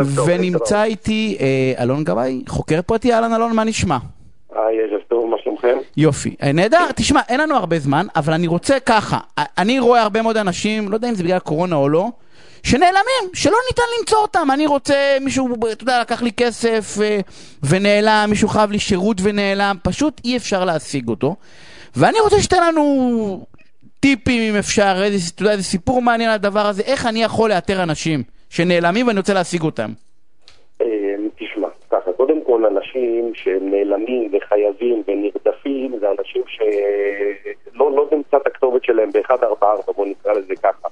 [0.00, 0.28] ערב טוב.
[0.28, 3.96] ונמצא איתי אה, אלון גבאי, חוקר פרטי, אהלן אלון, מה נשמע?
[4.54, 5.78] היי, ערב טוב, מה שלומכם?
[5.96, 6.34] יופי.
[6.42, 10.22] אה, נהדר, תשמע, אין לנו הרבה זמן, אבל אני רוצה ככה, אה, אני רואה הרבה
[10.22, 12.08] מאוד אנשים, לא יודע אם זה בגלל קורונה או לא,
[12.62, 14.48] שנעלמים, שלא ניתן למצוא אותם.
[14.52, 17.20] אני רוצה, מישהו, אתה יודע, לקח לי כסף אה,
[17.62, 21.36] ונעלם, מישהו חייב לי שירות ונעלם, פשוט אי אפשר להשיג אותו.
[21.96, 23.46] ואני רוצה שתן לנו
[24.00, 27.50] טיפים אם אפשר, איזה, אתה יודע, איזה סיפור מעניין על הדבר הזה, איך אני יכול
[27.50, 29.90] לאתר אנשים שנעלמים ואני רוצה להשיג אותם.
[30.80, 38.36] אה, תשמע, ככה, קודם כל אנשים שהם נעלמים וחייבים ונרדפים זה אנשים שלא לא נמצא
[38.36, 40.88] את הכתובת שלהם ב-144, בוא נקרא לזה ככה.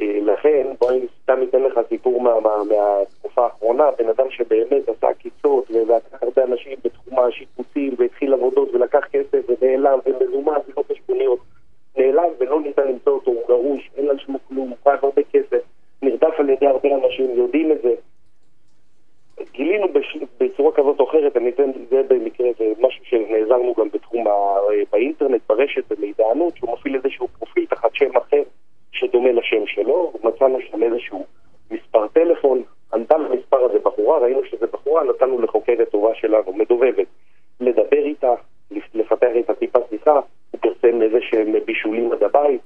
[0.00, 4.88] אה, לכן, בוא אני סתם אתן לך סיפור מה, מה, מהתקופה האחרונה, בן אדם שבאמת
[4.88, 11.38] עשה עקיצות ולקח הרבה אנשים בתחום השיפוצים והתחיל עבודות ולקח כסף ונעלם ומזומן ולא חשבוניות
[11.96, 15.60] נעלם ולא ניתן למצוא אותו, הוא גרוש, אין על שמו כלום, הוא חייב הרבה כסף,
[16.02, 17.94] נרדף על ידי הרבה אנשים, יודעים את זה.
[19.76, 20.18] גילינו בש...
[20.40, 24.30] בצורה כזאת או אחרת, אני אתן את זה במקרה, זה משהו שנעזרנו גם בתחום ה...
[24.92, 28.42] באינטרנט, ברשת, במידענות, שהוא מפעיל איזשהו פרופיל תחת שם אחר
[28.92, 31.24] שדומה לשם שלו, מצאנו שם איזשהו
[31.70, 32.62] מספר טלפון,
[32.94, 37.06] ענתה למספר הזה בחורה, ראינו שזה בחורה, נתנו לחוקרת טובה שלנו, מדובבת,
[37.60, 38.34] לדבר איתה,
[38.94, 42.60] לפתח איתה טיפה שיחה, הוא פרסם איזה שהם בישולים עד הבית,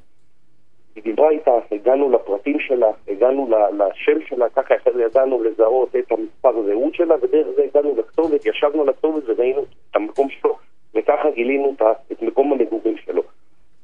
[1.10, 7.14] דיברה איתה, הגענו לפרטים שלה, הגענו לשם שלה, ככה ידענו לזהות את המספר זהות שלה,
[7.22, 10.56] ודרך זה הגענו לכתובת, ישבנו לכתובת וראינו את המקום שלו,
[10.94, 11.74] וככה גילינו
[12.12, 13.22] את מקום המגורים שלו.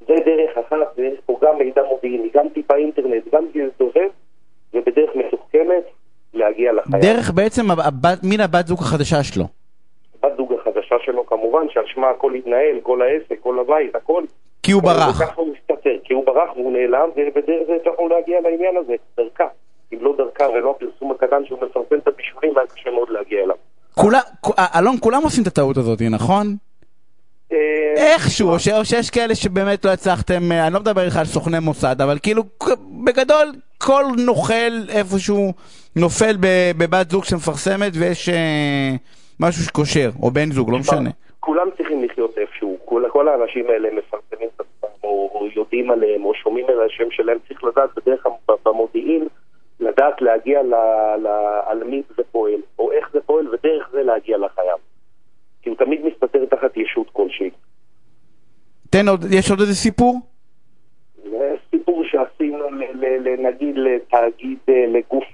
[0.01, 3.45] זה דרך אחת, ויש פה גם מידע מודיעיני, גם טיפה אינטרנט, גם
[3.79, 4.09] דובב,
[4.75, 5.85] ובדרך מתוחכמת
[6.35, 7.03] להגיע לחייל.
[7.03, 9.45] דרך בעצם הבת, מן הבת זוג החדשה שלו.
[10.23, 14.23] בת זוג החדשה שלו, כמובן, שעל שמה הכל התנהל, כל העסק, כל הבית, הכל.
[14.67, 15.21] כי הוא ברח.
[15.21, 19.49] וככה הוא מסתתר, כי הוא ברח והוא נעלם, ובדרך זה הצלחנו להגיע לעניין הזה, דרכה.
[19.93, 23.57] אם לא דרכה ולא הפרסום הקטן שהוא מפרסם את הבישולים, היה קשה מאוד להגיע אליו.
[23.95, 24.21] כולה,
[24.79, 26.47] אלון, כולם עושים את הטעות הזאת, נכון?
[27.97, 32.19] איכשהו, או שיש כאלה שבאמת לא הצלחתם, אני לא מדבר איתך על סוכני מוסד, אבל
[32.23, 32.43] כאילו,
[33.05, 35.53] בגדול, כל נוכל איפשהו
[35.97, 36.37] נופל
[36.79, 38.29] בבת זוג שמפרסמת ויש
[39.41, 41.11] משהו שקושר, או בן זוג, לא משנה.
[41.41, 44.49] כולם צריכים לחיות איפשהו, כל האנשים האלה מפרסמים
[45.55, 48.27] יודעים עליהם, או שומעים על השם שלהם, צריך לדעת בדרך
[48.65, 49.29] במודיעין,
[49.81, 50.61] לדעת להגיע
[51.67, 54.79] על מי זה פועל, או איך זה פועל, ודרך זה להגיע לחייו.
[55.63, 57.51] כי הוא תמיד מסתתר תחת ישות כלשהי.
[58.91, 60.21] תן עוד, יש עוד איזה סיפור?
[61.71, 62.65] סיפור שעשינו,
[63.39, 65.25] נגיד, לתאגיד, לגוף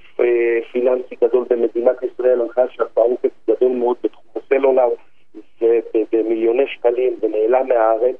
[0.72, 4.88] פיננסי גדול במדינת ישראל, הנחיה שעשה עוקץ גדול מאוד בתחום הסלולר,
[5.62, 8.16] ובמיליוני שקלים, ונעלם מהארץ.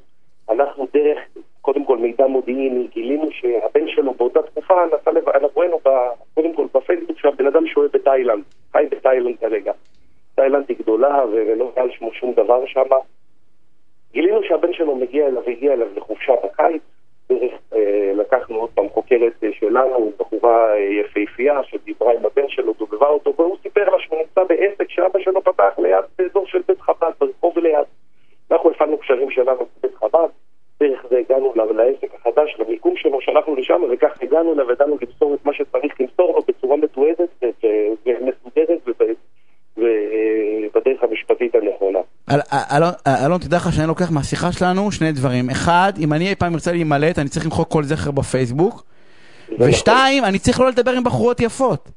[0.50, 1.18] אנחנו דרך,
[1.62, 5.28] קודם כל מידע מודיעיני, גילינו שהבן שלו באותה תקופה נסע לב...
[5.28, 5.78] אנחנו ראינו
[6.34, 9.72] קודם כל בפייסבוק שהבן אדם שוהה בתאילנד, חי בתאילנד כרגע.
[10.34, 12.82] תאילנד היא גדולה ולא היה שמו שום דבר שם.
[14.12, 16.82] גילינו שהבן שלו מגיע אליו, הגיע אליו לחופשה בקיץ,
[17.28, 23.34] דרך אה, לקחנו עוד פעם חוקרת שלנו, בחורה יפהפייה שדיברה עם הבן שלו, דובבה אותו,
[23.36, 27.58] והוא סיפר לה שהוא נמצא בעסק שאבא שלו פתח ליד באזור של בית חב"ד, ברחוב
[27.58, 27.86] ליד.
[28.50, 30.28] אנחנו הפעלנו קשרים שלנו בבית חב"ד,
[30.80, 32.14] דרך זה הגענו לעסק
[32.92, 36.42] החדש, למיקום שלו, שלחנו לשם, וכך הגענו אליו, ידענו למסור את מה שצריך למסור לו
[36.48, 37.28] בצורה מתועדת
[38.06, 38.88] ומסודרת
[39.76, 41.98] ובדרך המשפטית הנכונה.
[43.06, 45.50] אלון, תדע לך שאני לוקח מהשיחה שלנו שני דברים.
[45.50, 48.84] אחד, אם אני אי פעם ארצה להימלט, אני צריך למחוק כל זכר בפייסבוק.
[49.58, 51.88] ושתיים, אני צריך לא לדבר עם בחורות יפות.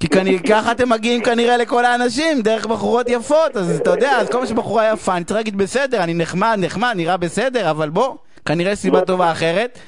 [0.00, 0.08] כי
[0.50, 4.46] ככה אתם מגיעים כנראה לכל האנשים, דרך בחורות יפות, אז אתה יודע, אז כל מה
[4.46, 8.14] שבחורה יפה, אני צריך להגיד בסדר, אני נחמד, נחמד, נראה בסדר, אבל בוא,
[8.44, 9.78] כנראה סיבה טובה אחרת.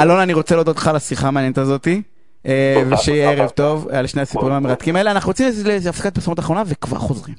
[0.00, 2.02] אלון, אני רוצה להודות לך על השיחה המעניינת הזאתי.
[2.90, 5.10] ושיהיה ערב טוב על שני הסיפורים המרתקים האלה.
[5.10, 5.48] אנחנו רוצים
[5.84, 7.36] להפסקת פרסומות אחרונה וכבר חוזרים.